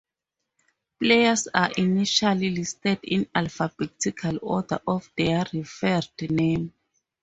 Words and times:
Players 0.99 1.47
are 1.53 1.69
initially 1.77 2.49
listed 2.49 3.01
in 3.03 3.27
alphabetical 3.35 4.39
order 4.41 4.79
of 4.87 5.07
their 5.15 5.45
referred 5.53 6.09
name. 6.21 6.73